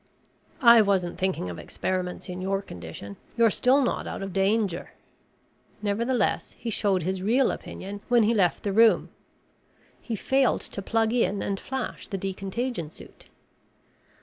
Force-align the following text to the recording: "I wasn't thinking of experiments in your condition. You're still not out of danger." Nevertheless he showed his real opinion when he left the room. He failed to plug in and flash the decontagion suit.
"I 0.63 0.81
wasn't 0.81 1.19
thinking 1.19 1.47
of 1.51 1.59
experiments 1.59 2.27
in 2.27 2.41
your 2.41 2.63
condition. 2.63 3.17
You're 3.37 3.51
still 3.51 3.83
not 3.83 4.07
out 4.07 4.23
of 4.23 4.33
danger." 4.33 4.93
Nevertheless 5.83 6.55
he 6.57 6.71
showed 6.71 7.03
his 7.03 7.21
real 7.21 7.51
opinion 7.51 8.01
when 8.09 8.23
he 8.23 8.33
left 8.33 8.63
the 8.63 8.73
room. 8.73 9.09
He 10.01 10.15
failed 10.15 10.61
to 10.61 10.81
plug 10.81 11.13
in 11.13 11.43
and 11.43 11.59
flash 11.59 12.07
the 12.07 12.17
decontagion 12.17 12.89
suit. 12.91 13.25